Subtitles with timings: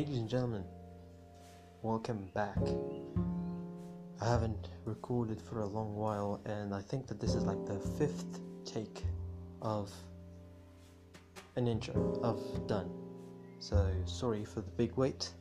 [0.00, 0.64] Ladies and gentlemen,
[1.82, 2.56] welcome back.
[4.22, 7.78] I haven't recorded for a long while, and I think that this is like the
[7.78, 9.04] fifth take
[9.60, 9.92] of
[11.56, 12.90] an intro of done.
[13.58, 15.34] So sorry for the big wait.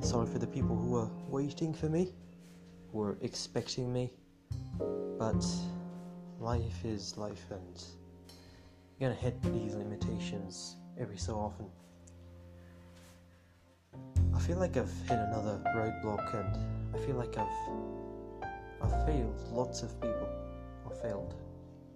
[0.00, 2.14] Sorry for the people who are waiting for me,
[2.90, 4.14] who are expecting me.
[5.18, 5.44] But
[6.40, 7.84] life is life, and
[8.98, 11.66] you're gonna hit these limitations every so often.
[14.46, 17.48] I feel like I've hit another roadblock, and I feel like I've
[18.80, 20.28] I've failed lots of people.
[20.88, 21.34] I failed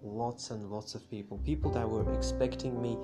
[0.02, 1.38] lots and lots of people.
[1.44, 2.98] People that were expecting me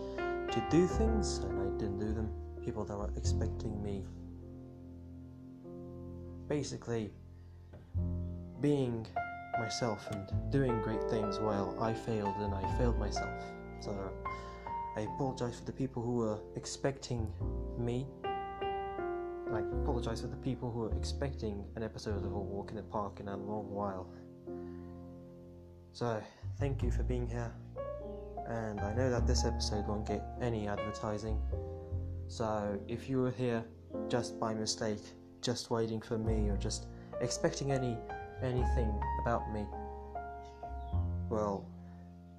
[0.50, 2.28] to do things, and I didn't do them.
[2.64, 4.02] People that were expecting me,
[6.48, 7.12] basically,
[8.60, 9.06] being
[9.60, 13.44] myself and doing great things while I failed and I failed myself.
[13.78, 13.92] So
[14.96, 17.32] I apologize for the people who were expecting
[17.78, 18.08] me.
[19.52, 22.82] I apologize for the people who are expecting an episode of A Walk in the
[22.82, 24.08] Park in a long while.
[25.92, 26.20] So,
[26.58, 27.52] thank you for being here.
[28.48, 31.40] And I know that this episode won't get any advertising.
[32.28, 33.64] So, if you were here
[34.08, 35.02] just by mistake,
[35.42, 36.86] just waiting for me, or just
[37.20, 37.96] expecting any
[38.42, 39.64] anything about me,
[41.30, 41.66] well,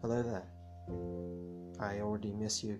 [0.01, 0.45] hello there.
[1.79, 2.79] I already miss you.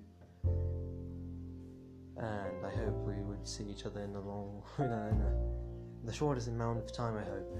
[2.19, 6.05] And I hope we would see each other in the long, in, a, in, a,
[6.05, 7.57] the shortest amount of time, I hope.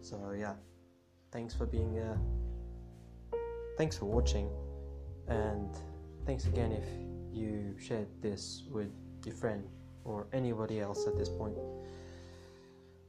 [0.00, 0.54] So, yeah.
[1.30, 2.18] Thanks for being here.
[3.76, 4.48] Thanks for watching.
[5.28, 5.76] And
[6.24, 6.84] thanks again if
[7.36, 8.90] you shared this with
[9.26, 9.64] your friend
[10.04, 11.54] or anybody else at this point.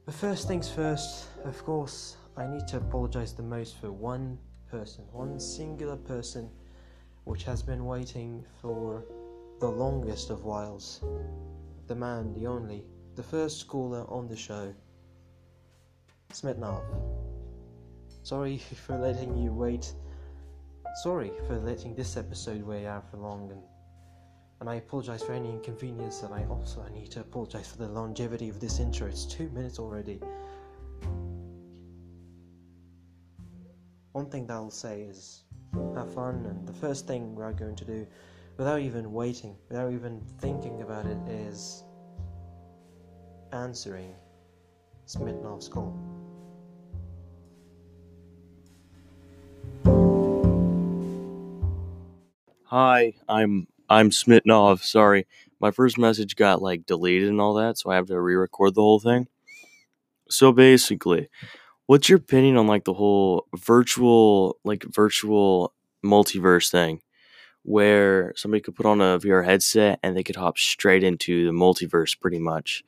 [0.04, 4.38] But first things first, of course, I need to apologize the most for one
[4.70, 6.50] person, one singular person
[7.24, 9.04] which has been waiting for
[9.60, 11.04] the longest of whiles.
[11.86, 12.84] The man, the only,
[13.14, 14.74] the first schooler on the show,
[16.32, 16.82] Smitnov.
[18.22, 19.92] Sorry for letting you wait.
[21.02, 23.62] Sorry for letting this episode weigh out for long, and,
[24.60, 26.22] and I apologize for any inconvenience.
[26.22, 29.08] And I also I need to apologize for the longevity of this intro.
[29.08, 30.20] It's two minutes already.
[34.12, 35.44] One thing that I'll say is
[35.94, 38.06] have fun, and the first thing we're going to do,
[38.60, 41.82] without even waiting, without even thinking about it, is
[43.54, 44.14] answering
[45.06, 45.98] Smitnov's call.
[52.64, 54.82] Hi, I'm I'm Smitnov.
[54.82, 55.26] Sorry,
[55.58, 58.82] my first message got like deleted and all that, so I have to re-record the
[58.82, 59.26] whole thing.
[60.28, 61.30] So basically,
[61.86, 65.72] what's your opinion on like the whole virtual like virtual
[66.04, 67.00] multiverse thing
[67.62, 71.52] where somebody could put on a VR headset and they could hop straight into the
[71.52, 72.82] multiverse pretty much.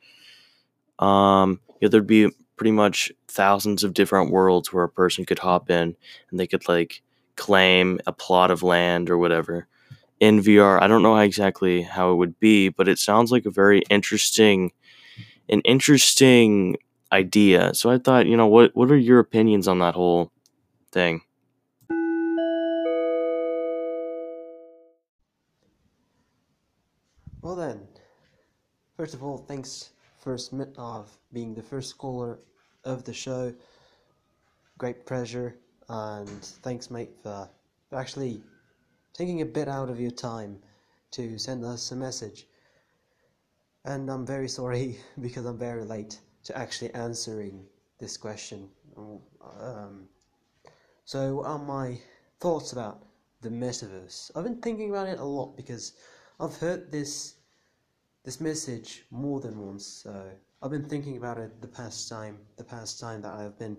[0.99, 5.69] Um, yeah, there'd be pretty much thousands of different worlds where a person could hop
[5.69, 5.95] in
[6.31, 7.01] and they could like
[7.35, 9.67] claim a plot of land or whatever
[10.19, 10.81] in VR.
[10.81, 14.71] I don't know exactly how it would be, but it sounds like a very interesting
[15.49, 16.77] an interesting
[17.11, 17.73] idea.
[17.73, 20.31] So I thought, you know, what what are your opinions on that whole
[20.91, 21.21] thing?
[27.43, 27.85] Well then,
[28.95, 32.39] first of all, thanks for Smitnov being the first caller
[32.85, 33.53] of the show.
[34.77, 35.57] Great pleasure,
[35.89, 37.49] and thanks, mate, for
[37.93, 38.41] actually
[39.11, 40.57] taking a bit out of your time
[41.11, 42.47] to send us a message.
[43.83, 47.65] And I'm very sorry because I'm very late to actually answering
[47.99, 48.69] this question.
[48.95, 50.07] Um,
[51.03, 51.99] so, are my
[52.39, 53.03] thoughts about
[53.41, 54.31] the metaverse?
[54.33, 55.91] I've been thinking about it a lot because
[56.43, 57.35] I've heard this
[58.25, 59.85] this message more than once.
[59.85, 60.29] So
[60.61, 63.77] I've been thinking about it the past time, the past time that I've been,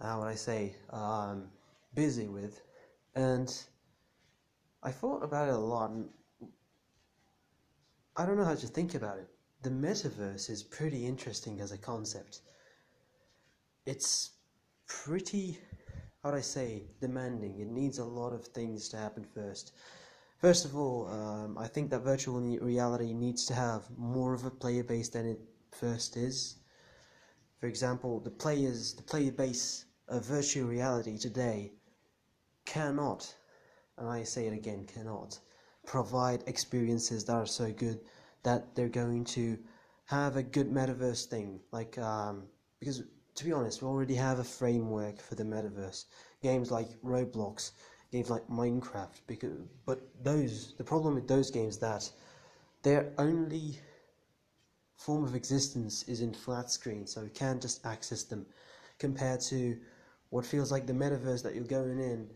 [0.00, 1.48] how would I say, um,
[1.94, 2.62] busy with,
[3.16, 3.52] and
[4.84, 5.90] I thought about it a lot.
[5.90, 6.08] And
[8.16, 9.28] I don't know how to think about it.
[9.62, 12.42] The metaverse is pretty interesting as a concept.
[13.84, 14.30] It's
[14.86, 15.58] pretty,
[16.22, 17.58] how would I say, demanding.
[17.58, 19.72] It needs a lot of things to happen first.
[20.38, 24.50] First of all, um, I think that virtual reality needs to have more of a
[24.50, 25.40] player base than it
[25.72, 26.58] first is.
[27.58, 31.72] For example, the players, the player base of virtual reality today
[32.66, 33.34] cannot,
[33.96, 35.40] and I say it again, cannot
[35.84, 37.98] provide experiences that are so good
[38.44, 39.58] that they're going to
[40.04, 41.58] have a good metaverse thing.
[41.72, 42.44] Like, um,
[42.78, 43.02] because
[43.34, 46.04] to be honest, we already have a framework for the metaverse.
[46.42, 47.72] Games like Roblox
[48.10, 52.10] games like Minecraft because but those the problem with those games that
[52.82, 53.78] they're only
[54.98, 58.44] form of existence is in flat screen, so you can't just access them,
[58.98, 59.78] compared to
[60.30, 62.28] what feels like the metaverse that you're going in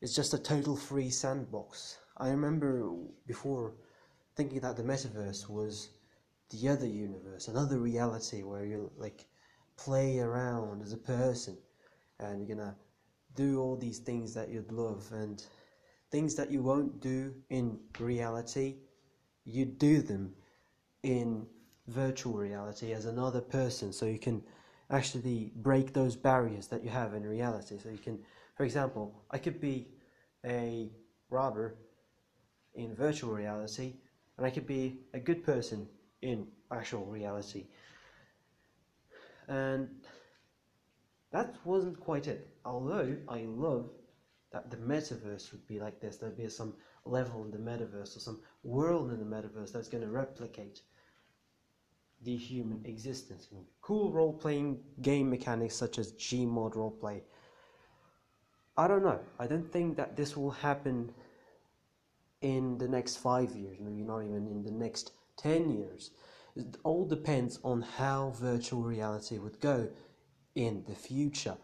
[0.00, 1.98] is just a total free sandbox.
[2.18, 2.92] I remember
[3.26, 3.74] before
[4.36, 5.90] thinking that the metaverse was
[6.50, 9.26] the other universe, another reality where you like
[9.76, 11.56] play around as a person
[12.18, 12.74] and you're gonna
[13.34, 15.44] do all these things that you'd love and
[16.10, 18.76] things that you won't do in reality,
[19.44, 20.34] you do them
[21.02, 21.46] in
[21.86, 24.42] virtual reality as another person so you can
[24.90, 27.78] actually break those barriers that you have in reality.
[27.82, 28.18] So you can,
[28.56, 29.88] for example, I could be
[30.44, 30.90] a
[31.30, 31.76] robber
[32.74, 33.94] in virtual reality
[34.36, 35.88] and I could be a good person
[36.22, 37.66] in actual reality.
[39.48, 39.88] And
[41.32, 42.48] that wasn't quite it.
[42.64, 43.90] Although I love
[44.52, 48.20] that the metaverse would be like this, there'd be some level in the metaverse or
[48.20, 50.80] some world in the metaverse that's going to replicate
[52.22, 53.48] the human existence.
[53.80, 57.20] Cool role playing game mechanics such as Gmod roleplay.
[58.76, 59.20] I don't know.
[59.38, 61.12] I don't think that this will happen
[62.40, 66.10] in the next five years, maybe not even in the next 10 years.
[66.56, 69.88] It all depends on how virtual reality would go
[70.58, 71.56] in the future.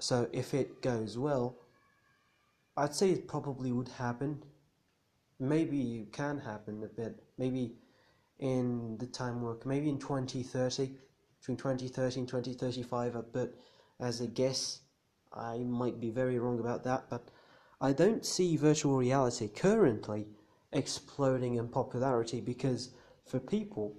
[0.00, 1.56] So if it goes well,
[2.76, 4.42] I'd say it probably would happen.
[5.40, 7.22] Maybe it can happen a bit.
[7.38, 7.74] Maybe
[8.38, 10.92] in the time work, maybe in 2030,
[11.40, 13.52] between 2030 and 2035, but
[13.98, 14.80] as a guess,
[15.32, 17.28] I might be very wrong about that, but
[17.80, 20.28] I don't see virtual reality currently
[20.72, 22.90] exploding in popularity because
[23.26, 23.96] for people,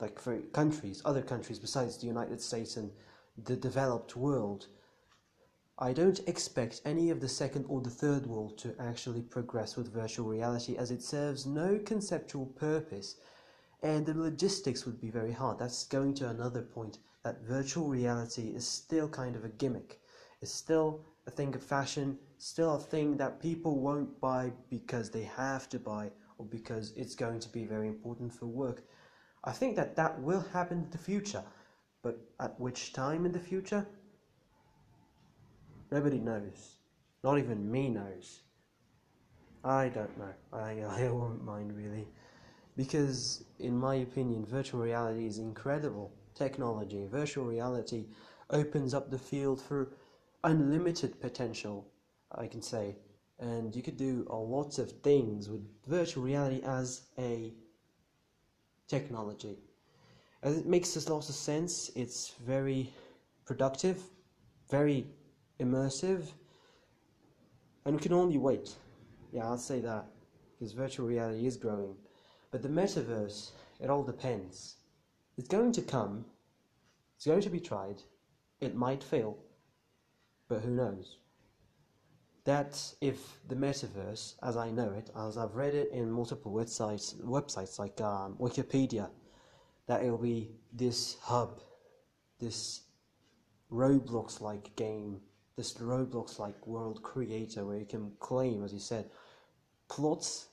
[0.00, 2.90] like for countries, other countries besides the United States and
[3.44, 4.68] the developed world,
[5.78, 9.92] I don't expect any of the second or the third world to actually progress with
[9.92, 13.16] virtual reality as it serves no conceptual purpose
[13.82, 15.58] and the logistics would be very hard.
[15.58, 20.00] That's going to another point that virtual reality is still kind of a gimmick.
[20.40, 25.24] It's still a thing of fashion, still a thing that people won't buy because they
[25.24, 28.84] have to buy or because it's going to be very important for work.
[29.44, 31.44] I think that that will happen in the future,
[32.06, 33.84] but at which time in the future?
[35.90, 36.76] Nobody knows.
[37.24, 38.42] Not even me knows.
[39.64, 40.34] I don't know.
[40.52, 42.06] I, I won't mind really
[42.76, 48.04] because in my opinion virtual reality is incredible technology virtual reality
[48.50, 49.88] opens up the field for
[50.44, 51.88] unlimited potential
[52.32, 52.94] i can say
[53.38, 57.54] and you could do a lot of things with virtual reality as a
[58.86, 59.56] technology
[60.54, 62.92] it makes a lot of sense it's very
[63.44, 64.02] productive
[64.70, 65.06] very
[65.60, 66.22] immersive
[67.84, 68.74] and we can only wait
[69.32, 70.06] yeah i'll say that
[70.58, 71.96] because virtual reality is growing
[72.56, 73.50] but the metaverse,
[73.80, 74.76] it all depends.
[75.36, 76.24] It's going to come,
[77.16, 78.02] it's going to be tried,
[78.60, 79.36] it might fail,
[80.48, 81.18] but who knows?
[82.44, 87.14] That if the metaverse, as I know it, as I've read it in multiple websites,
[87.16, 89.10] websites like um, Wikipedia,
[89.86, 91.60] that it'll be this hub,
[92.38, 92.82] this
[93.70, 95.20] Roblox-like game,
[95.56, 99.10] this Roblox-like world creator where you can claim, as you said,
[99.88, 100.48] plots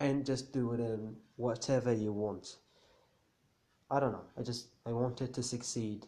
[0.00, 0.66] and just do
[1.36, 2.56] whatever you want.
[3.90, 4.24] I don't know.
[4.38, 6.06] I just I want it to succeed,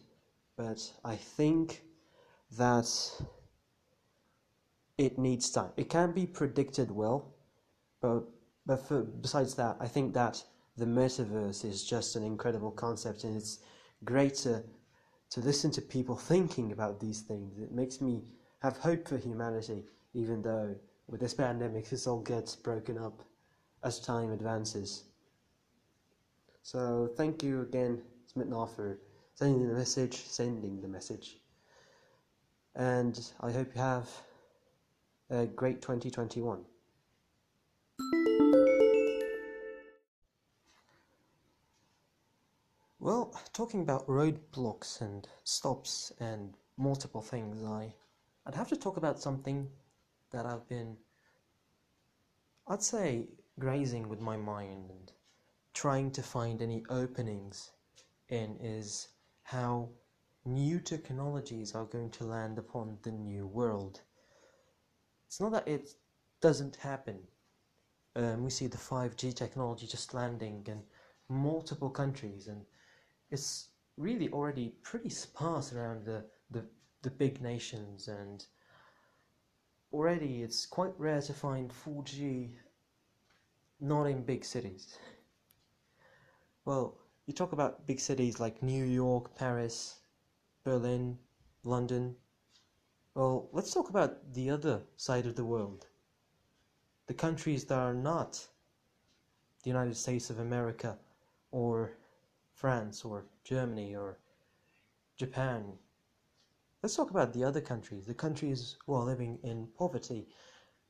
[0.56, 1.82] but I think
[2.58, 2.88] that
[4.98, 5.70] it needs time.
[5.76, 7.34] It can be predicted well,
[8.00, 8.24] but
[8.66, 10.42] but for, besides that, I think that
[10.76, 13.60] the metaverse is just an incredible concept, and it's
[14.04, 14.62] great to
[15.30, 17.58] to listen to people thinking about these things.
[17.58, 18.22] It makes me
[18.60, 20.74] have hope for humanity, even though
[21.08, 23.22] with this pandemic this all gets broken up
[23.82, 25.04] as time advances.
[26.62, 28.02] So thank you again,
[28.34, 28.98] Smitnov, for
[29.34, 31.38] sending the message, sending the message.
[32.74, 34.08] And I hope you have
[35.30, 36.64] a great 2021.
[43.56, 47.90] Talking about roadblocks and stops and multiple things, I,
[48.44, 49.66] I'd have to talk about something
[50.30, 50.94] that I've been,
[52.68, 55.10] I'd say, grazing with my mind and
[55.72, 57.70] trying to find any openings
[58.28, 59.08] in is
[59.42, 59.88] how
[60.44, 64.02] new technologies are going to land upon the new world.
[65.28, 65.94] It's not that it
[66.42, 67.20] doesn't happen.
[68.16, 70.82] Um, we see the 5G technology just landing in
[71.30, 72.60] multiple countries, and
[73.30, 76.64] it's really already pretty sparse around the, the,
[77.02, 78.44] the big nations, and
[79.92, 82.50] already it's quite rare to find 4G
[83.80, 84.98] not in big cities.
[86.64, 90.00] Well, you talk about big cities like New York, Paris,
[90.64, 91.18] Berlin,
[91.64, 92.16] London.
[93.14, 95.86] Well, let's talk about the other side of the world.
[97.06, 98.46] The countries that are not
[99.62, 100.98] the United States of America
[101.50, 101.96] or
[102.56, 104.18] France or Germany or
[105.16, 105.74] Japan.
[106.82, 110.28] Let's talk about the other countries, the countries who are living in poverty.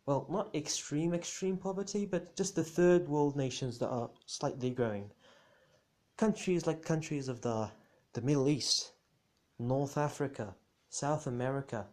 [0.07, 5.11] Well, not extreme, extreme poverty, but just the third world nations that are slightly growing.
[6.17, 7.69] Countries like countries of the,
[8.13, 8.93] the Middle East,
[9.59, 10.55] North Africa,
[10.89, 11.87] South America,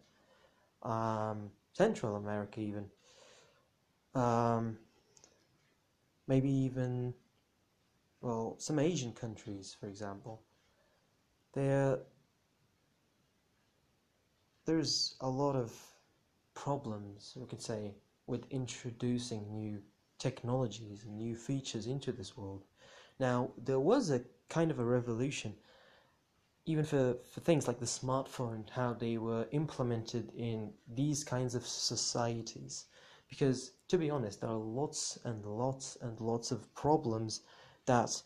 [0.82, 2.86] um, Central America, even.
[4.14, 4.78] Um,
[6.28, 7.14] maybe even,
[8.24, 10.40] well, some Asian countries, for example.
[11.52, 11.98] There,
[14.64, 15.74] there's a lot of
[16.54, 17.92] problems, we could say,
[18.26, 19.82] with introducing new
[20.18, 22.64] technologies and new features into this world.
[23.20, 25.52] Now, there was a kind of a revolution,
[26.64, 31.66] even for, for things like the smartphone, how they were implemented in these kinds of
[31.66, 32.86] societies.
[33.28, 37.42] Because, to be honest, there are lots and lots and lots of problems
[37.86, 38.22] that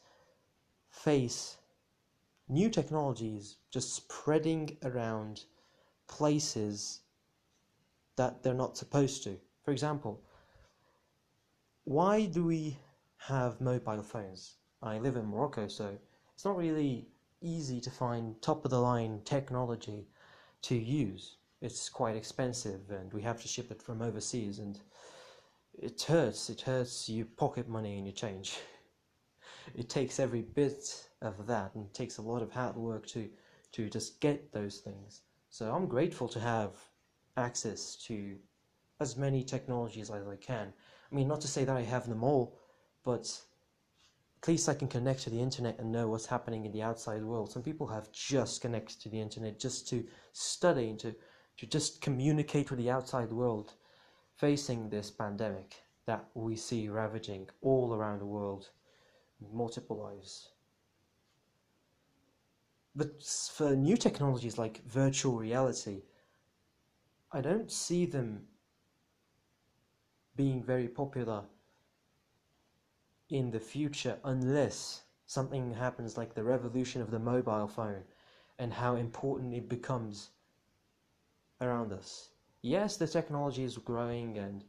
[0.90, 1.58] face
[2.48, 5.44] new technologies just spreading around
[6.06, 7.00] places
[8.16, 9.38] that they're not supposed to.
[9.64, 10.22] For example,
[11.84, 12.78] why do we
[13.18, 14.56] have mobile phones?
[14.82, 15.96] I live in Morocco, so
[16.34, 17.08] it's not really
[17.40, 20.08] easy to find top of the line technology
[20.62, 21.36] to use.
[21.60, 24.78] It's quite expensive and we have to ship it from overseas and
[25.74, 26.50] it hurts.
[26.50, 28.58] It hurts your pocket money and your change.
[29.74, 33.28] It takes every bit of that and takes a lot of hard work to
[33.72, 35.22] to just get those things.
[35.50, 36.70] So I'm grateful to have
[37.36, 38.36] access to
[39.00, 40.72] as many technologies as I can.
[41.10, 42.58] I mean, not to say that I have them all,
[43.04, 43.40] but
[44.42, 47.22] at least I can connect to the internet and know what's happening in the outside
[47.22, 47.50] world.
[47.50, 51.14] Some people have just connected to the internet just to study and to,
[51.58, 53.74] to just communicate with the outside world
[54.36, 55.74] facing this pandemic
[56.06, 58.70] that we see ravaging all around the world,
[59.52, 60.50] multiple lives.
[62.94, 66.02] But for new technologies like virtual reality,
[67.30, 68.46] I don't see them
[70.34, 71.44] being very popular
[73.30, 78.02] in the future unless something happens like the revolution of the mobile phone
[78.58, 80.30] and how important it becomes
[81.60, 82.30] around us.
[82.62, 84.64] Yes, the technology is growing and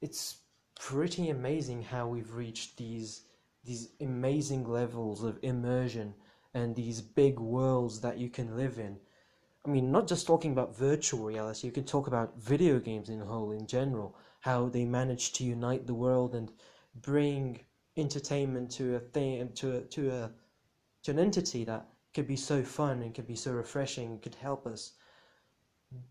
[0.00, 0.38] it's
[0.78, 3.22] pretty amazing how we've reached these
[3.64, 6.14] these amazing levels of immersion
[6.54, 8.98] and these big worlds that you can live in.
[9.64, 13.20] I mean, not just talking about virtual reality, you can talk about video games in
[13.20, 16.50] whole in general, how they manage to unite the world and
[17.02, 17.60] bring
[17.96, 20.30] entertainment to a thing to a, to a
[21.02, 24.66] to an entity that could be so fun and could be so refreshing could help
[24.66, 24.92] us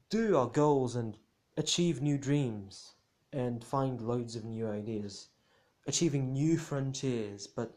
[0.09, 1.17] do our goals and
[1.57, 2.93] achieve new dreams
[3.33, 5.29] and find loads of new ideas
[5.89, 7.73] achieving new frontiers but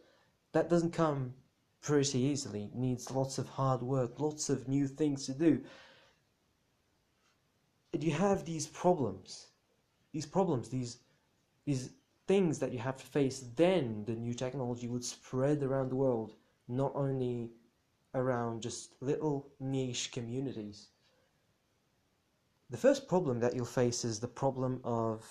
[0.52, 1.32] that doesn't come
[1.80, 2.64] pretty easily.
[2.64, 5.60] It needs lots of hard work lots of new things to do.
[7.92, 9.48] And you have these problems
[10.12, 10.98] these problems these
[11.64, 11.90] these
[12.26, 16.32] things that you have to face, then the new technology would spread around the world,
[16.68, 17.50] not only
[18.14, 20.88] around just little niche communities.
[22.70, 25.26] The first problem that you'll face is the problem of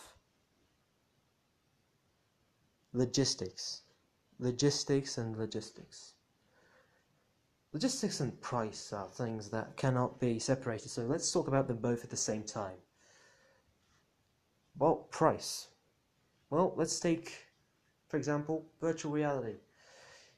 [2.94, 3.82] logistics.
[4.40, 6.14] Logistics and logistics.
[7.74, 12.04] Logistics and price are things that cannot be separated, so let's talk about them both
[12.04, 12.76] at the same time.
[14.78, 15.68] Well, price.
[16.50, 17.48] Well, let's take,
[18.10, 19.56] for example, virtual reality.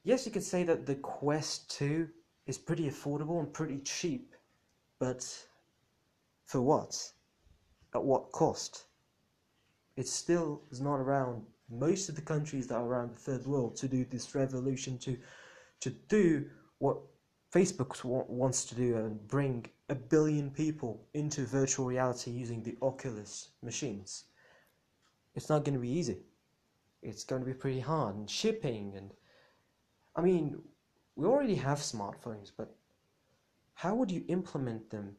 [0.04, 2.08] Yes, you could say that the Quest 2
[2.46, 4.36] is pretty affordable and pretty cheap,
[5.00, 5.26] but
[6.46, 7.14] for what?
[7.96, 8.86] At what cost?
[9.96, 11.44] It still is not around
[11.80, 15.18] most of the countries that are around the third world to do this revolution to
[15.80, 16.46] to do
[16.80, 16.98] what
[17.54, 23.50] Facebook wants to do and bring a billion people into virtual reality using the Oculus
[23.62, 24.26] machines
[25.36, 26.18] it's not going to be easy.
[27.02, 29.12] It's going to be pretty hard and shipping and
[30.16, 30.62] I mean,
[31.16, 32.76] we already have smartphones, but
[33.74, 35.16] how would you implement them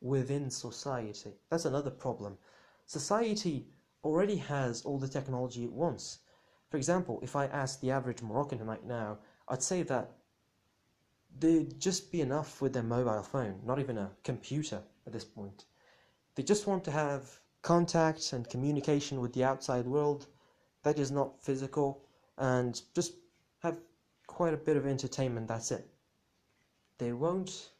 [0.00, 1.34] within society?
[1.48, 2.36] That's another problem.
[2.86, 3.68] Society
[4.04, 6.18] already has all the technology it wants.
[6.70, 10.12] For example, if I ask the average Moroccan right now, I'd say that
[11.38, 15.64] they'd just be enough with their mobile phone, not even a computer at this point.
[16.34, 20.26] They just want to have contact and communication with the outside world
[20.82, 22.04] that is not physical
[22.36, 23.14] and just
[23.60, 23.78] have
[24.26, 25.48] quite a bit of entertainment.
[25.48, 25.88] That's it.
[26.98, 27.70] They won't.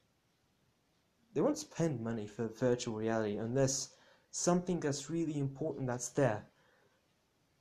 [1.34, 3.90] They won't spend money for virtual reality unless
[4.38, 6.44] something that's really important that's there.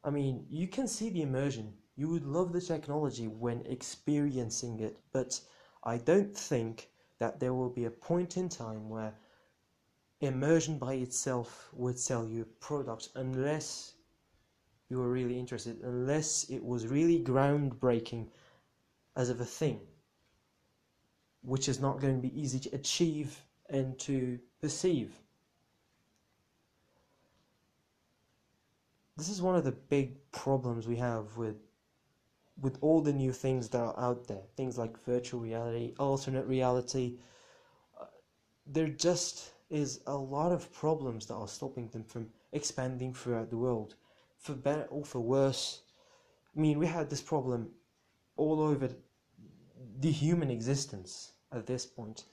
[0.03, 1.73] I mean, you can see the immersion.
[1.95, 5.39] You would love the technology when experiencing it, but
[5.83, 9.15] I don't think that there will be a point in time where
[10.21, 13.93] immersion by itself would sell you a product unless
[14.89, 18.27] you were really interested, unless it was really groundbreaking
[19.15, 19.79] as of a thing,
[21.41, 25.11] which is not going to be easy to achieve and to perceive.
[29.17, 31.55] This is one of the big problems we have with
[32.59, 37.17] with all the new things that are out there, things like virtual reality, alternate reality.
[37.99, 38.05] Uh,
[38.65, 43.57] there just is a lot of problems that are stopping them from expanding throughout the
[43.57, 43.95] world,
[44.39, 45.81] for better or for worse.
[46.55, 47.69] I mean, we had this problem
[48.37, 48.89] all over
[49.99, 52.23] the human existence at this point.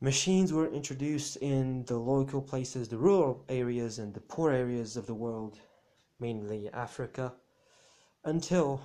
[0.00, 5.06] Machines were introduced in the local places, the rural areas, and the poor areas of
[5.06, 5.58] the world,
[6.20, 7.32] mainly Africa,
[8.24, 8.80] until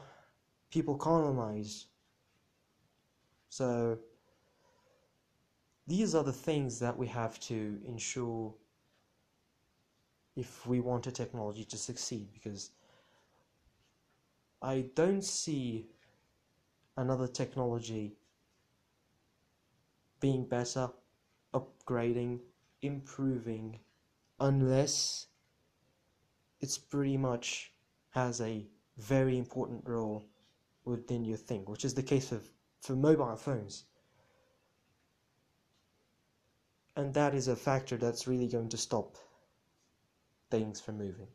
[0.71, 1.85] people colonized.
[3.49, 3.99] So,
[5.85, 8.55] these are the things that we have to ensure
[10.35, 12.71] if we want a technology to succeed because
[14.63, 15.85] I don't see
[16.97, 18.15] another technology
[20.19, 20.89] being better,
[21.53, 22.39] upgrading,
[22.81, 23.79] improving,
[24.39, 25.27] unless
[26.59, 27.73] it's pretty much
[28.11, 28.65] has a
[28.97, 30.23] very important role
[30.85, 32.39] within your thing, which is the case for,
[32.81, 33.85] for mobile phones.
[36.95, 39.17] And that is a factor that's really going to stop
[40.51, 41.27] things from moving.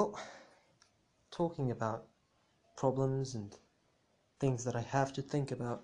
[0.00, 0.18] Well,
[1.30, 2.06] talking about
[2.74, 3.54] problems and
[4.38, 5.82] things that I have to think about,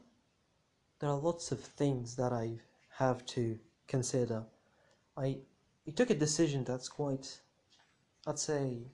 [1.00, 2.58] there are lots of things that I
[2.96, 4.42] have to consider.
[5.18, 5.36] I,
[5.86, 7.42] I took a decision that's quite,
[8.26, 8.86] I'd say,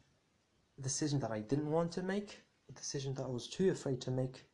[0.76, 4.00] a decision that I didn't want to make, a decision that I was too afraid
[4.00, 4.46] to make.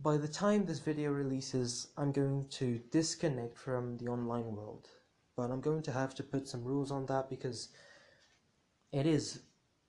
[0.00, 4.88] By the time this video releases, I'm going to disconnect from the online world,
[5.36, 7.68] but I'm going to have to put some rules on that because
[8.94, 9.40] it is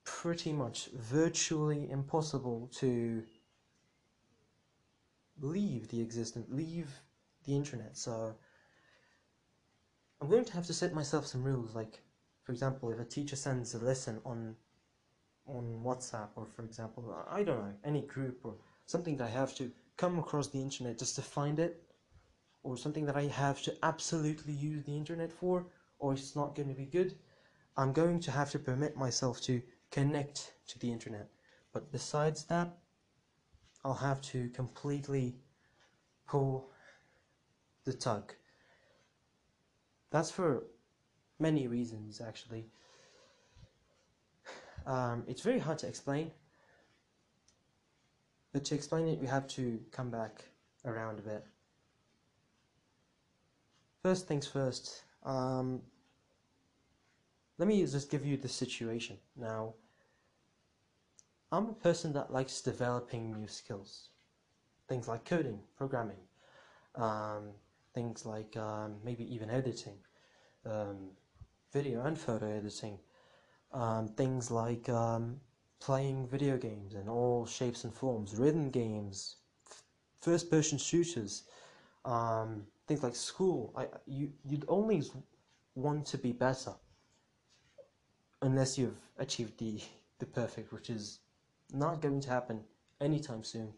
[0.04, 3.22] pretty much virtually impossible to
[5.40, 6.90] leave the existence, leave
[7.44, 7.96] the internet.
[7.96, 8.34] So
[10.20, 11.74] I'm going to have to set myself some rules.
[11.74, 12.00] Like,
[12.42, 14.56] for example, if a teacher sends a lesson on
[15.46, 18.54] on WhatsApp, or for example, I don't know, any group or
[18.86, 21.84] something that I have to come across the internet just to find it,
[22.64, 25.64] or something that I have to absolutely use the internet for,
[26.00, 27.14] or it's not going to be good.
[27.76, 29.60] I'm going to have to permit myself to
[29.90, 31.28] connect to the internet.
[31.72, 32.78] But besides that,
[33.84, 35.36] I'll have to completely
[36.26, 36.70] pull
[37.84, 38.32] the tug.
[40.10, 40.64] That's for
[41.38, 42.66] many reasons, actually.
[44.86, 46.30] Um, it's very hard to explain,
[48.52, 50.44] but to explain it, we have to come back
[50.84, 51.44] around a bit.
[54.02, 55.82] First things first, um,
[57.58, 59.16] let me just give you the situation.
[59.36, 59.74] Now,
[61.50, 64.10] I'm a person that likes developing new skills.
[64.88, 66.18] Things like coding, programming,
[66.94, 67.50] um,
[67.94, 69.96] things like um, maybe even editing,
[70.64, 71.10] um,
[71.72, 72.98] video and photo editing,
[73.72, 75.40] um, things like um,
[75.80, 79.36] playing video games in all shapes and forms, rhythm games,
[80.20, 81.44] first person shooters,
[82.04, 83.72] um, things like school.
[83.76, 85.02] I, you, you'd only
[85.74, 86.74] want to be better
[88.46, 89.80] unless you've achieved the,
[90.18, 91.18] the perfect, which is
[91.72, 92.60] not going to happen
[93.00, 93.72] anytime soon.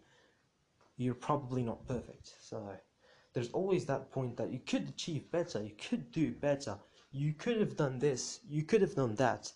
[0.96, 2.34] You're probably not perfect.
[2.40, 2.68] So
[3.32, 6.76] there's always that point that you could achieve better, you could do better,
[7.12, 9.50] you could have done this, you could have done that.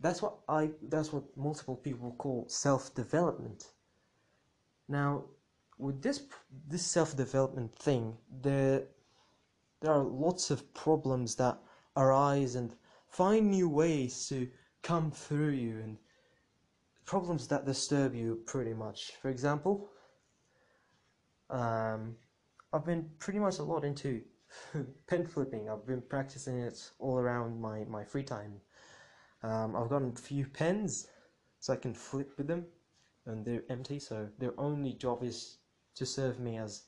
[0.00, 3.66] That's what I that's what multiple people call self-development.
[4.88, 5.24] Now,
[5.76, 6.22] with this
[6.66, 8.84] this self-development thing, there
[9.80, 11.58] there are lots of problems that
[11.96, 12.74] arise and
[13.10, 14.48] find new ways to
[14.82, 15.96] come through you and
[17.04, 19.12] problems that disturb you pretty much.
[19.20, 19.90] For example,
[21.50, 22.16] um,
[22.72, 24.22] I've been pretty much a lot into
[25.08, 25.68] pen flipping.
[25.68, 28.60] I've been practicing it all around my, my free time.
[29.42, 31.08] Um, I've gotten a few pens
[31.58, 32.64] so I can flip with them,
[33.26, 35.58] and they're empty, so their only job is
[35.96, 36.84] to serve me as,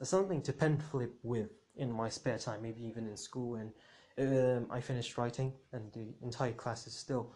[0.00, 3.56] as something to pen flip with in my spare time, maybe even in school.
[3.56, 3.72] And
[4.18, 7.32] um, I finished writing, and the entire class is still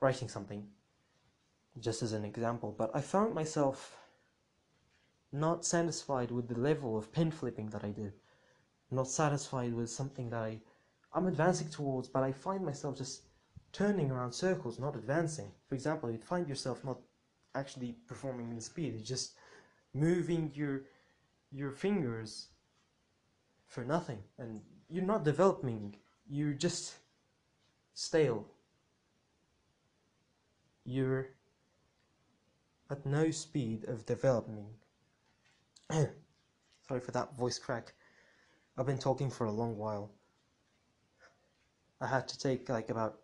[0.00, 0.66] writing something,
[1.80, 2.74] just as an example.
[2.76, 3.96] But I found myself
[5.32, 8.12] not satisfied with the level of pen flipping that I did,
[8.90, 10.60] not satisfied with something that I,
[11.12, 13.22] I'm advancing towards, but I find myself just
[13.72, 15.50] turning around circles, not advancing.
[15.68, 16.98] For example, you'd find yourself not
[17.54, 19.32] actually performing in speed, you're just
[19.94, 20.82] moving your
[21.52, 22.48] your fingers
[23.66, 25.94] for nothing and you're not developing
[26.28, 26.94] you're just
[27.94, 28.46] stale
[30.86, 31.26] you're
[32.90, 34.66] at no speed of developing.
[35.90, 37.92] Sorry for that voice crack.
[38.78, 40.12] I've been talking for a long while.
[42.00, 43.18] I had to take like about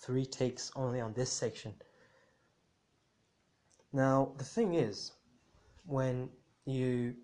[0.00, 1.74] three takes only on this section.
[3.92, 5.12] Now, the thing is,
[5.84, 6.28] when
[6.64, 7.14] you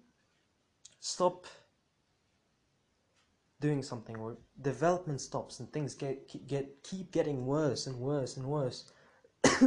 [1.01, 1.47] stop
[3.63, 8.45] doing something or development stops and things get get keep getting worse and worse and
[8.45, 8.93] worse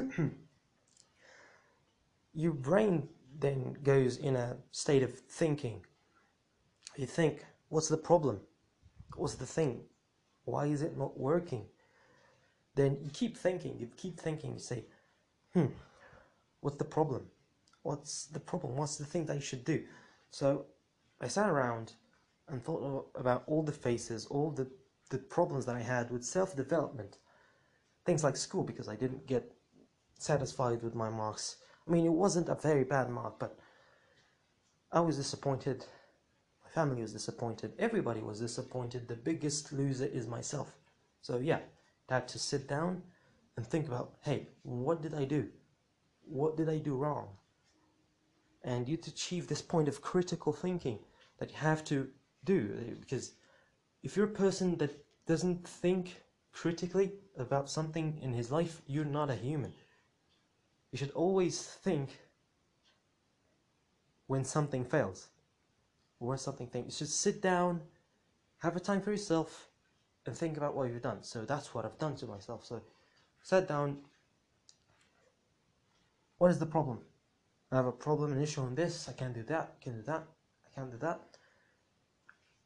[2.35, 3.07] your brain
[3.39, 5.81] then goes in a state of thinking.
[6.95, 8.41] You think, what's the problem?
[9.15, 9.83] What's the thing?
[10.43, 11.65] Why is it not working?
[12.75, 14.83] Then you keep thinking, you keep thinking, you say,
[15.53, 15.67] hmm,
[16.59, 17.27] what's the problem?
[17.83, 18.75] What's the problem?
[18.75, 19.83] What's the thing that I should do?
[20.29, 20.65] So
[21.21, 21.93] I sat around
[22.47, 24.67] and thought about all the faces, all the,
[25.09, 27.17] the problems that I had with self development.
[28.05, 29.51] Things like school, because I didn't get
[30.19, 33.57] satisfied with my marks I mean, it wasn't a very bad mark, but
[34.91, 35.85] I was disappointed.
[36.63, 37.73] My family was disappointed.
[37.77, 39.07] Everybody was disappointed.
[39.07, 40.75] The biggest loser is myself.
[41.21, 41.59] So, yeah,
[42.09, 43.03] I had to sit down
[43.55, 45.47] and think about hey, what did I do?
[46.23, 47.29] What did I do wrong?
[48.63, 50.99] And you to achieve this point of critical thinking
[51.39, 52.09] that you have to
[52.45, 53.33] do, because
[54.03, 59.29] if you're a person that doesn't think critically about something in his life, you're not
[59.29, 59.73] a human.
[60.91, 62.17] You should always think
[64.27, 65.27] when something fails
[66.19, 66.85] or something things.
[66.85, 67.81] You should sit down,
[68.59, 69.69] have a time for yourself,
[70.25, 71.21] and think about what you've done.
[71.21, 72.65] So that's what I've done to myself.
[72.65, 72.81] So
[73.43, 73.97] sat down.
[76.37, 76.99] What is the problem?
[77.71, 79.09] I have a problem, an issue on this.
[79.09, 79.73] I can't do that.
[79.79, 80.23] I can't do that.
[80.65, 81.34] I can't do that.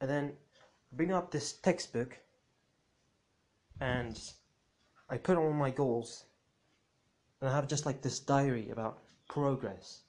[0.01, 0.33] And then
[0.93, 2.17] bring up this textbook
[3.79, 4.19] and
[5.09, 6.25] I put on my goals
[7.41, 10.01] and I have just like this diary about progress.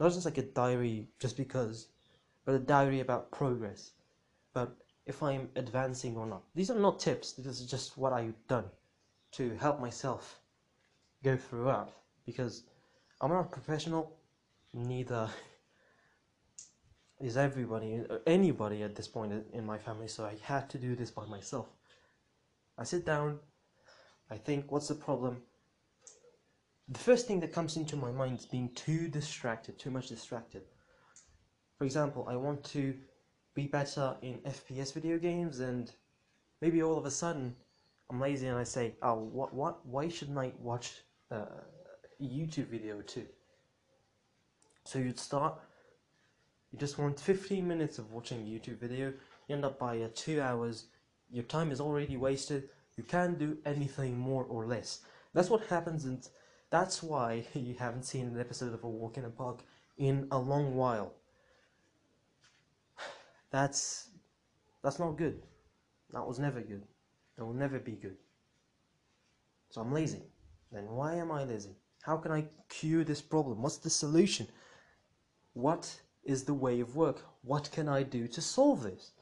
[0.00, 1.88] Not just like a diary just because,
[2.44, 3.92] but a diary about progress.
[4.54, 4.76] But
[5.08, 6.42] if I'm advancing or not.
[6.54, 8.66] These are not tips, this is just what I've done
[9.32, 10.40] to help myself
[11.24, 11.92] go throughout.
[12.26, 12.64] Because
[13.20, 14.16] I'm not a professional,
[14.74, 15.28] neither
[17.20, 21.10] is everybody, anybody at this point in my family, so I had to do this
[21.10, 21.66] by myself.
[22.76, 23.38] I sit down,
[24.30, 25.42] I think, what's the problem?
[26.88, 30.62] the first thing that comes into my mind is being too distracted, too much distracted.
[31.76, 32.94] For example, I want to
[33.54, 35.92] be better in FPS video games, and
[36.60, 37.54] maybe all of a sudden
[38.10, 39.84] I'm lazy and I say, "Oh, what, what?
[39.86, 40.92] Why shouldn't I watch
[41.30, 41.44] uh,
[42.20, 43.26] a YouTube video too?"
[44.84, 45.60] So you'd start.
[46.72, 49.12] You just want 15 minutes of watching YouTube video.
[49.46, 50.86] You end up by uh, two hours.
[51.30, 52.68] Your time is already wasted.
[52.96, 55.00] You can't do anything more or less.
[55.32, 56.26] That's what happens and
[56.70, 59.60] that's why you haven't seen an episode of A Walk in a Park
[59.96, 61.14] in a long while.
[63.50, 64.10] That's
[64.82, 65.42] that's not good.
[66.12, 66.84] That was never good.
[67.36, 68.16] That will never be good.
[69.70, 70.22] So I'm lazy.
[70.70, 71.76] Then why am I lazy?
[72.02, 73.60] How can I cure this problem?
[73.60, 74.46] What's the solution?
[75.54, 77.24] What is the way of work?
[77.42, 79.12] What can I do to solve this?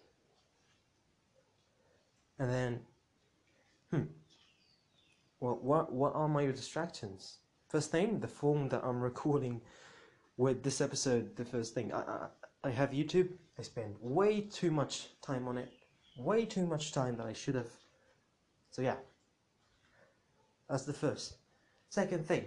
[2.38, 2.80] And then,
[3.90, 4.10] hmm,
[5.40, 7.38] well, what what are my distractions?
[7.68, 9.60] First thing, the form that I'm recording
[10.36, 11.36] with this episode.
[11.36, 12.26] The first thing, I, I
[12.64, 13.30] I have YouTube.
[13.58, 15.72] I spend way too much time on it.
[16.18, 17.70] Way too much time that I should have.
[18.70, 18.96] So yeah,
[20.68, 21.36] that's the first.
[21.88, 22.46] Second thing,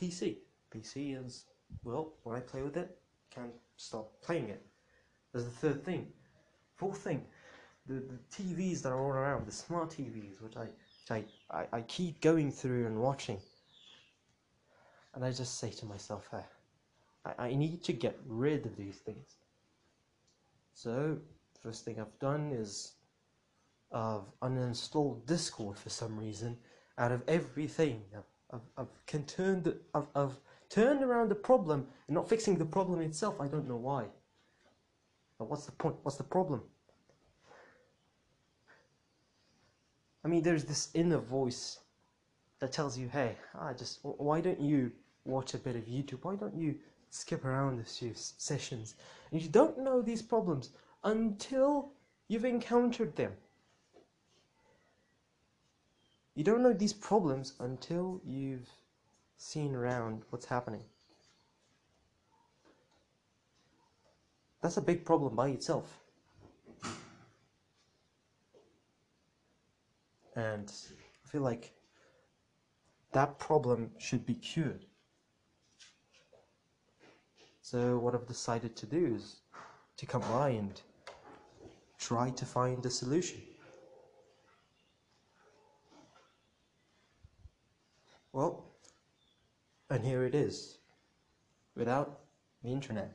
[0.00, 0.36] PC.
[0.72, 1.44] PC is
[1.82, 2.96] well, when I play with it,
[3.34, 4.64] can't stop playing it.
[5.32, 6.06] There's the third thing.
[6.76, 7.24] Fourth thing,
[7.86, 10.68] the, the TVs that are all around, the smart TVs, which I
[11.10, 13.38] which I, I, I keep going through and watching.
[15.14, 16.44] And I just say to myself, hey,
[17.24, 19.36] I, I need to get rid of these things.
[20.74, 21.18] So,
[21.62, 22.92] first thing I've done is
[23.92, 26.56] I've uninstalled Discord for some reason.
[26.96, 30.38] Out of everything, I've, I've, I've can turn the, I've, I've
[30.70, 33.40] turned around the problem and not fixing the problem itself.
[33.40, 34.06] I don't know why.
[35.38, 35.96] But what's the point?
[36.02, 36.62] What's the problem?
[40.24, 41.80] I mean, there's this inner voice
[42.60, 44.92] that tells you, hey, I just, why don't you
[45.24, 46.18] watch a bit of YouTube?
[46.22, 46.76] Why don't you
[47.08, 48.96] skip around a few sessions?
[49.32, 50.70] And you don't know these problems
[51.04, 51.92] until
[52.28, 53.32] you've encountered them.
[56.34, 58.68] You don't know these problems until you've
[59.40, 60.82] seen around what's happening.
[64.60, 65.98] That's a big problem by itself.
[70.36, 70.70] And
[71.24, 71.72] I feel like
[73.12, 74.84] that problem should be cured.
[77.62, 79.40] So what I've decided to do is
[79.96, 80.80] to come by and
[81.98, 83.40] try to find a solution.
[88.32, 88.69] Well,
[89.90, 90.78] and here it is,
[91.74, 92.20] without
[92.62, 93.12] the internet,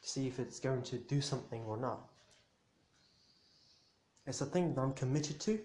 [0.00, 2.08] to see if it's going to do something or not.
[4.26, 5.58] It's a thing that I'm committed to,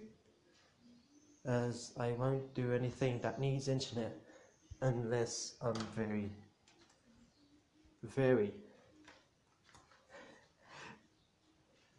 [1.45, 4.17] as I won't do anything that needs internet
[4.81, 6.29] unless I'm very,
[8.01, 8.51] very,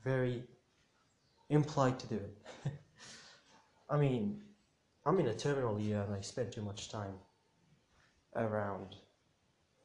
[0.02, 0.42] very
[1.50, 2.38] implied to do it.
[3.90, 4.40] I mean,
[5.06, 7.14] I'm in a terminal year and I spend too much time
[8.36, 8.96] around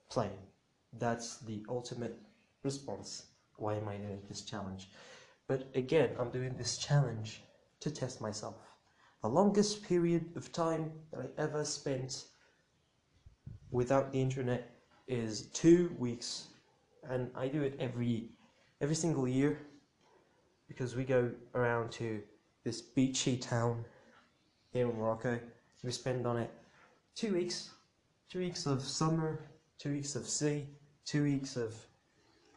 [0.09, 0.39] playing.
[0.97, 2.17] That's the ultimate
[2.63, 3.27] response.
[3.57, 4.89] Why am I doing this challenge?
[5.47, 7.41] But again, I'm doing this challenge
[7.79, 8.55] to test myself.
[9.21, 12.25] The longest period of time that I ever spent
[13.71, 14.71] without the internet
[15.07, 16.47] is two weeks,
[17.09, 18.29] and I do it every
[18.81, 19.59] every single year
[20.67, 22.21] because we go around to
[22.63, 23.83] this beachy town
[24.71, 25.39] here in Morocco.
[25.83, 26.51] We spend on it
[27.15, 27.71] two weeks,
[28.29, 29.39] two weeks of summer,
[29.79, 30.67] two weeks of sea,
[31.03, 31.73] two weeks of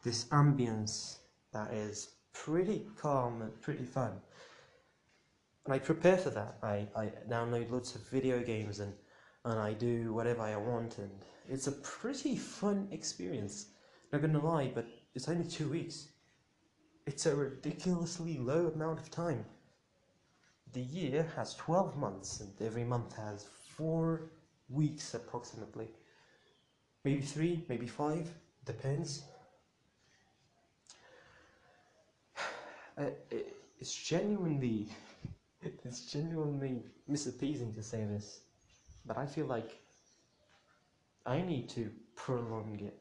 [0.03, 1.17] this ambience
[1.51, 4.11] that is pretty calm and pretty fun.
[5.65, 6.57] And I prepare for that.
[6.61, 8.93] I, I download lots of video games and,
[9.45, 11.09] and I do whatever I want and
[11.49, 13.67] it's a pretty fun experience.
[14.11, 16.09] Not gonna lie, but it's only two weeks.
[17.07, 19.43] It's a ridiculously low amount of time.
[20.71, 24.29] The year has 12 months and every month has four
[24.69, 25.87] weeks approximately.
[27.03, 28.29] Maybe three, maybe five,
[28.65, 29.23] depends.
[32.95, 33.05] Uh,
[33.79, 34.87] it's genuinely,
[35.83, 38.41] it's genuinely misappeasing to say this,
[39.03, 39.79] but I feel like
[41.25, 42.95] I need to prolong it.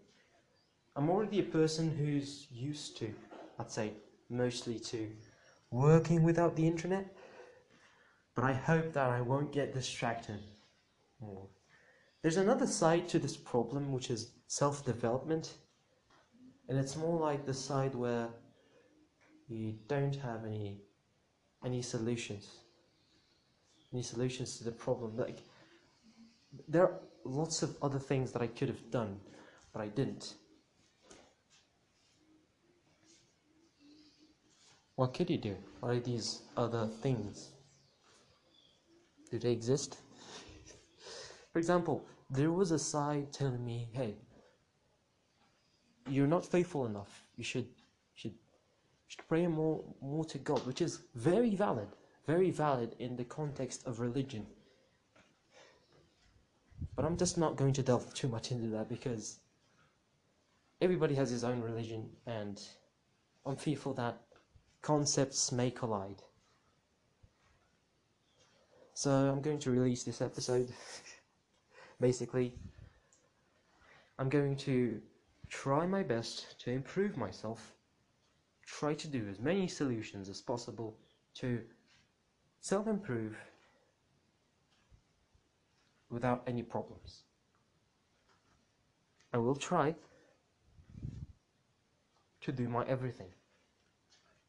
[0.96, 3.12] I'm already a person who's used to,
[3.59, 3.92] I'd say,
[4.31, 5.11] mostly to
[5.70, 7.14] working without the internet,
[8.35, 10.40] but I hope that I won't get distracted
[11.22, 11.48] more.
[12.22, 15.54] There's another side to this problem, which is self development,
[16.68, 18.28] and it's more like the side where
[19.48, 20.80] you don't have any
[21.64, 22.48] any solutions.
[23.92, 25.16] Any solutions to the problem.
[25.16, 25.38] Like
[26.68, 29.20] there are lots of other things that I could have done
[29.72, 30.35] but I didn't.
[34.96, 35.56] What could you do?
[35.80, 37.52] What are these other things
[39.30, 39.96] do they exist
[41.52, 44.14] for example there was a side telling me hey
[46.08, 47.66] you're not faithful enough you should
[48.14, 48.34] should
[49.12, 51.88] should pray more more to God, which is very valid,
[52.26, 54.46] very valid in the context of religion.
[56.96, 59.40] But I'm just not going to delve too much into that because
[60.80, 62.58] everybody has his own religion, and
[63.44, 64.18] I'm fearful that
[64.80, 66.22] concepts may collide.
[68.94, 70.72] So I'm going to release this episode.
[72.02, 72.52] Basically,
[74.18, 75.00] I'm going to
[75.48, 77.74] try my best to improve myself
[78.66, 80.96] try to do as many solutions as possible
[81.34, 81.60] to
[82.60, 83.36] self improve
[86.10, 87.22] without any problems.
[89.32, 89.94] I will try
[92.40, 93.30] to do my everything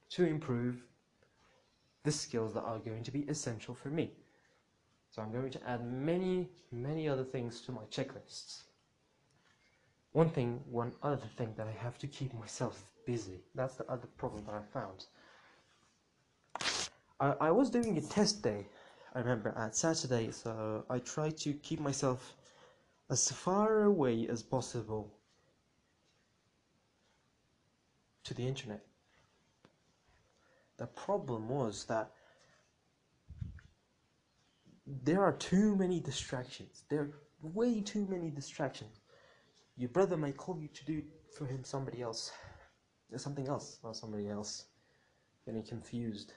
[0.10, 0.82] to improve
[2.04, 4.12] the skills that are going to be essential for me.
[5.14, 8.64] So I'm going to add many, many other things to my checklists.
[10.14, 13.44] One thing, one other thing that I have to keep myself busy.
[13.54, 15.06] That's the other problem that I found.
[17.20, 18.66] I, I was doing a test day,
[19.14, 22.36] I remember, at Saturday, so I tried to keep myself
[23.12, 25.14] as far away as possible
[28.24, 28.84] to the internet.
[30.78, 32.12] the problem was that
[34.86, 36.84] there are too many distractions.
[36.90, 39.00] There are way too many distractions.
[39.78, 41.04] Your brother may call you to do
[41.38, 42.32] for him somebody else.
[43.16, 44.66] Something else, not somebody else.
[45.46, 46.34] Getting confused.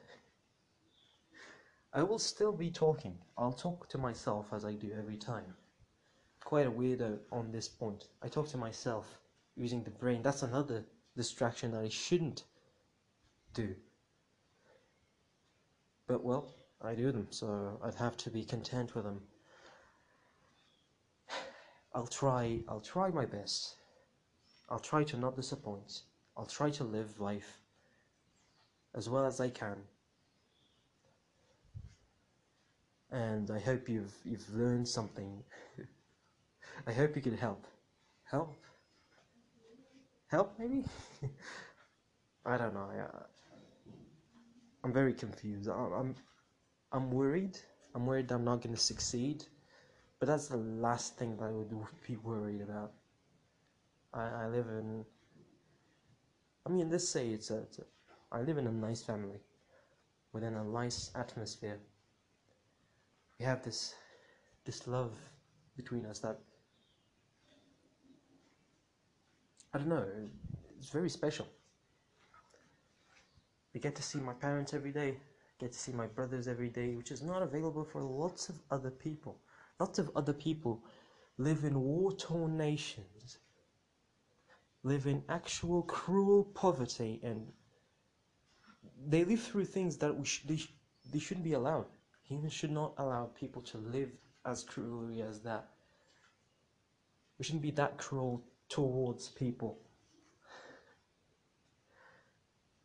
[1.93, 3.17] I will still be talking.
[3.39, 5.55] I'll talk to myself as I do every time.
[6.45, 8.05] Quite a weirdo on this point.
[8.23, 9.07] I talk to myself
[9.57, 10.23] using the brain.
[10.23, 10.85] That's another
[11.17, 12.45] distraction that I shouldn't
[13.55, 13.75] do.
[16.07, 19.21] But well, I do them, so I'd have to be content with them.
[21.95, 23.77] I'll try I'll try my best.
[24.69, 26.03] I'll try to not disappoint.
[26.37, 27.59] I'll try to live life
[28.95, 29.77] as well as I can.
[33.11, 35.43] And I hope you've you've learned something.
[36.87, 37.65] I hope you could help.
[38.25, 38.55] Help?
[40.29, 40.85] Help maybe?
[42.45, 42.89] I don't know.
[42.93, 43.23] I, uh,
[44.85, 45.69] I'm very confused.
[45.71, 46.15] I'm, I'm
[46.97, 47.59] I'm worried.
[47.95, 49.45] I'm worried I'm not going to succeed.
[50.19, 51.71] But that's the last thing that I would
[52.09, 52.93] be worried about.
[54.15, 55.05] I, I live in.
[56.65, 57.83] I mean, let's say it's a, it's a.
[58.33, 59.39] I live in a nice family,
[60.33, 61.79] within a nice atmosphere.
[63.39, 63.95] We have this,
[64.65, 65.13] this love
[65.77, 66.39] between us that.
[69.75, 70.07] I don't know.
[70.79, 71.47] It's very special.
[73.75, 75.19] We get to see my parents every day.
[75.59, 78.91] Get to see my brothers every day, which is not available for lots of other
[78.91, 79.41] people.
[79.81, 80.85] Lots of other people
[81.39, 83.39] live in war-torn nations,
[84.83, 87.53] live in actual cruel poverty, and
[89.09, 90.75] they live through things that we sh- they, sh-
[91.11, 91.87] they shouldn't be allowed.
[92.25, 94.11] Humans should not allow people to live
[94.45, 95.69] as cruelly as that.
[97.39, 99.79] We shouldn't be that cruel towards people.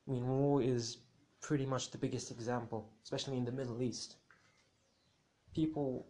[0.08, 0.98] I mean, war is
[1.42, 4.16] pretty much the biggest example, especially in the Middle East.
[5.54, 6.08] People,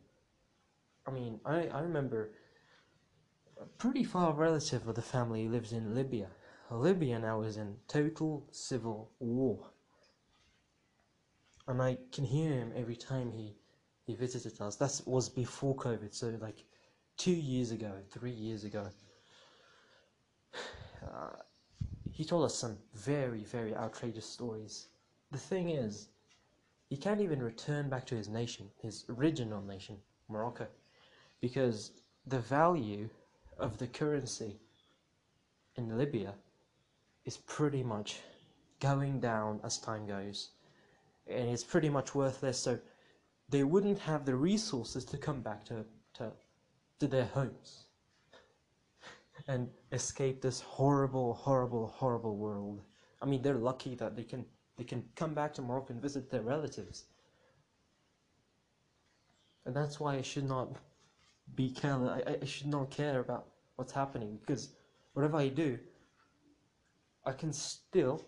[1.08, 2.32] I mean, I, I remember
[3.60, 6.28] a pretty far relative of the family lives in Libya.
[6.70, 9.60] Libya now is in total civil war.
[11.68, 13.56] And I can hear him every time he,
[14.06, 14.76] he visited us.
[14.78, 16.64] That was before COVID, so like
[17.18, 18.88] two years ago, three years ago.
[21.02, 21.36] Uh,
[22.12, 24.90] he told us some very, very outrageous stories.
[25.32, 26.10] The thing is,
[26.90, 30.68] he can't even return back to his nation, his original nation, Morocco,
[31.40, 31.92] because
[32.28, 33.10] the value
[33.58, 34.60] of the currency
[35.78, 36.34] in Libya
[37.24, 38.20] is pretty much
[38.82, 40.50] going down as time goes,
[41.28, 42.60] and it's pretty much worthless.
[42.60, 42.78] So
[43.48, 46.34] they wouldn't have the resources to come back to to,
[47.00, 47.86] to their homes
[49.48, 52.82] and escape this horrible, horrible, horrible world.
[53.22, 54.46] I mean, they're lucky that they can
[54.82, 57.04] they can come back to Morocco and visit their relatives.
[59.64, 60.76] And that's why I should not
[61.54, 62.24] be careless.
[62.26, 64.70] I, I should not care about what's happening because
[65.14, 65.78] whatever I do,
[67.28, 68.26] I can still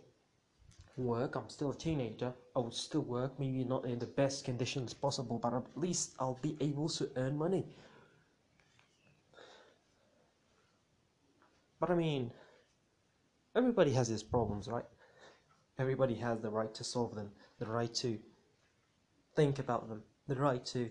[0.95, 1.35] work.
[1.35, 2.31] I'm still a teenager.
[2.55, 6.37] I would still work, maybe not in the best conditions possible, but at least I'll
[6.43, 7.65] be able to earn money.
[11.79, 12.31] But I mean,
[13.55, 14.85] everybody has his problems, right?
[15.79, 18.19] Everybody has the right to solve them, the right to
[19.35, 20.89] think about them, the right to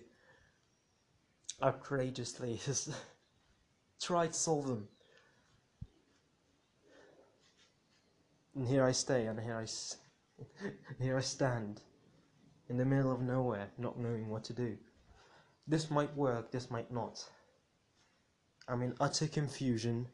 [1.61, 2.59] outrageously
[4.01, 4.87] try to solve them.
[8.55, 9.97] And here I stay, and here I, s-
[10.99, 11.81] here I stand,
[12.69, 14.77] in the middle of nowhere, not knowing what to do.
[15.67, 17.23] This might work, this might not.
[18.67, 20.07] I'm in utter confusion.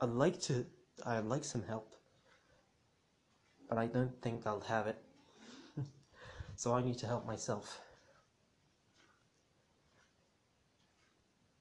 [0.00, 0.66] I'd like to,
[1.04, 1.94] I'd like some help,
[3.68, 4.98] but I don't think I'll have it.
[6.56, 7.80] so I need to help myself.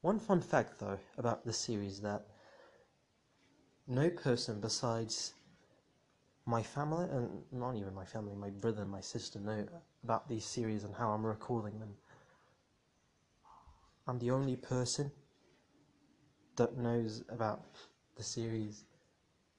[0.01, 2.27] One fun fact, though, about this series that
[3.87, 5.33] no person besides
[6.45, 9.65] my family, and not even my family, my brother and my sister know
[10.03, 11.95] about these series and how I'm recording them.
[14.07, 15.11] I'm the only person
[16.57, 17.63] that knows about
[18.17, 18.83] the series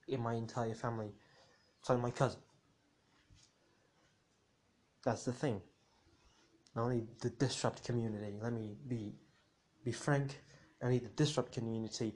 [0.09, 1.12] in my entire family.
[1.82, 2.40] So my cousin.
[5.05, 5.61] That's the thing.
[6.74, 9.14] Not only the disrupt community, let me be
[9.84, 10.42] be frank,
[10.82, 12.14] only the disrupt community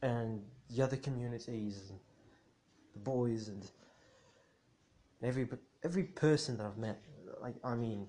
[0.00, 1.98] and the other communities and
[2.92, 3.70] the boys and
[5.22, 5.48] every
[5.84, 7.00] every person that I've met
[7.40, 8.08] like I mean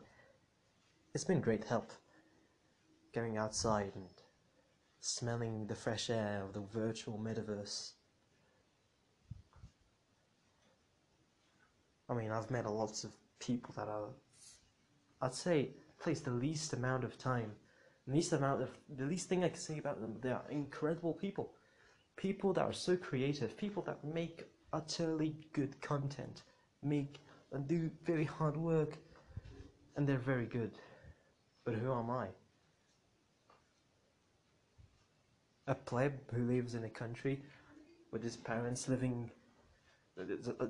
[1.13, 1.91] it's been great help
[3.13, 4.09] going outside and
[4.99, 7.91] smelling the fresh air of the virtual metaverse
[12.09, 14.09] I mean, I've met a lots of people that are,
[15.21, 17.51] I'd say, place the least amount of time,
[18.07, 20.17] least amount of the least thing I can say about them.
[20.21, 21.53] They are incredible people,
[22.15, 24.43] people that are so creative, people that make
[24.73, 26.43] utterly good content,
[26.83, 27.19] make
[27.51, 28.97] and do very hard work,
[29.95, 30.71] and they're very good.
[31.63, 32.27] But who am I?
[35.67, 37.41] A pleb who lives in a country
[38.11, 39.31] with his parents living
[40.19, 40.23] Uh,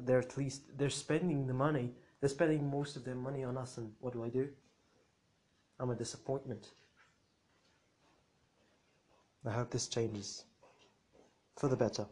[0.06, 1.92] they're at least they're spending the money.
[2.20, 4.48] They're spending most of their money on us and what do i do?
[5.80, 6.70] I'm a disappointment.
[9.46, 10.46] I hope this changes
[11.58, 12.06] for the better.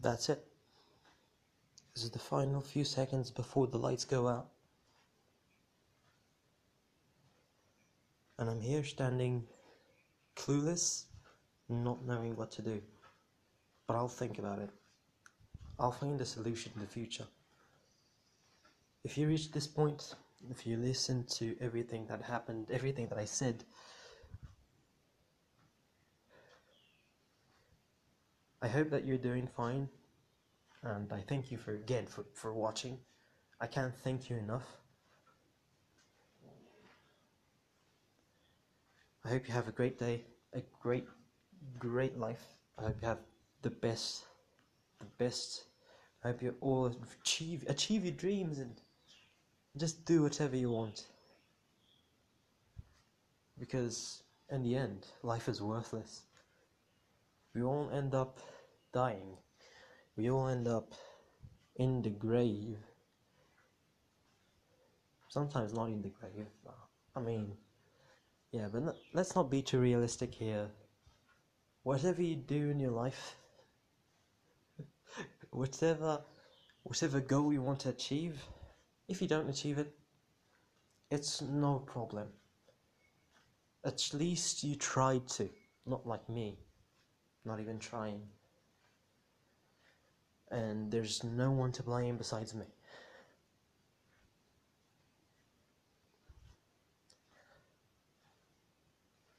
[0.00, 0.46] That's it.
[1.94, 4.48] This is the final few seconds before the lights go out
[8.38, 9.44] and I'm here standing
[10.36, 11.04] clueless,
[11.68, 12.80] not knowing what to do.
[13.86, 14.70] But I'll think about it.
[15.78, 17.26] I'll find a solution in the future.
[19.04, 20.14] If you reach this point,
[20.50, 23.64] if you listen to everything that happened, everything that I said,
[28.60, 29.88] I hope that you're doing fine,
[30.82, 32.98] and I thank you for again for, for watching.
[33.60, 34.76] I can't thank you enough.
[39.28, 40.24] I hope you have a great day,
[40.54, 41.06] a great,
[41.78, 42.42] great life.
[42.78, 43.18] I hope you have
[43.60, 44.24] the best,
[45.00, 45.64] the best.
[46.24, 48.80] I hope you all achieve achieve your dreams and
[49.76, 51.08] just do whatever you want.
[53.58, 56.22] Because in the end, life is worthless.
[57.54, 58.38] We all end up
[58.94, 59.36] dying.
[60.16, 60.94] We all end up
[61.76, 62.78] in the grave.
[65.28, 66.46] Sometimes not in the grave.
[67.14, 67.52] I mean.
[68.50, 70.68] Yeah, but no, let's not be too realistic here.
[71.82, 73.36] Whatever you do in your life,
[75.50, 76.22] whatever,
[76.82, 78.42] whatever goal you want to achieve,
[79.06, 79.92] if you don't achieve it,
[81.10, 82.28] it's no problem.
[83.84, 85.48] At least you tried to,
[85.86, 86.58] not like me,
[87.44, 88.22] not even trying.
[90.50, 92.64] And there's no one to blame besides me.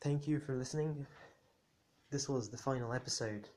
[0.01, 1.05] Thank you for listening.
[2.09, 3.49] This was the final episode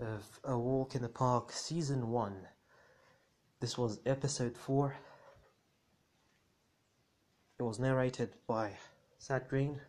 [0.00, 2.34] of A Walk in the Park Season 1.
[3.60, 4.96] This was episode 4.
[7.60, 8.72] It was narrated by
[9.18, 9.80] Sad Green.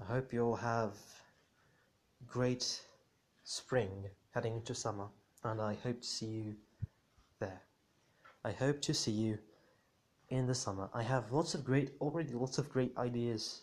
[0.00, 0.96] I hope you all have
[2.26, 2.80] great
[3.44, 5.06] spring heading into summer,
[5.44, 6.56] and I hope to see you
[7.38, 7.62] there.
[8.44, 9.38] I hope to see you
[10.30, 10.90] in the summer.
[10.94, 13.62] I have lots of great, already lots of great ideas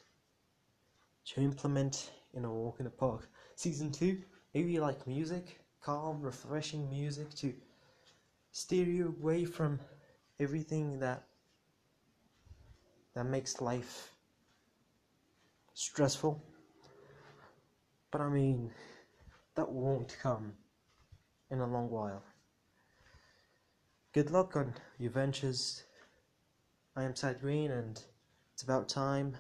[1.26, 3.30] to implement in a walk in the park.
[3.56, 4.22] Season 2,
[4.54, 7.54] maybe like music, calm, refreshing music to
[8.52, 9.80] steer you away from
[10.40, 11.24] everything that
[13.14, 14.12] that makes life
[15.74, 16.42] stressful.
[18.12, 18.72] But I mean,
[19.56, 20.54] that won't come
[21.50, 22.24] in a long while.
[24.14, 25.84] Good luck on your ventures
[26.98, 28.02] I am Sad Green, and
[28.54, 29.36] it's about time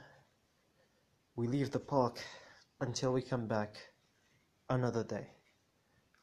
[1.37, 2.21] we leave the park
[2.81, 3.77] until we come back
[4.69, 5.29] another day.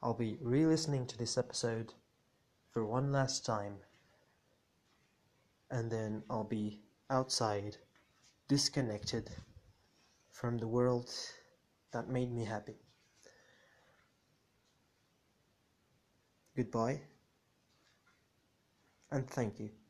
[0.03, 1.93] I'll be re listening to this episode
[2.71, 3.77] for one last time,
[5.71, 7.77] and then I'll be outside,
[8.47, 9.31] disconnected
[10.29, 11.09] from the world
[11.91, 12.77] that made me happy.
[16.55, 17.01] Goodbye,
[19.11, 19.82] and thank you.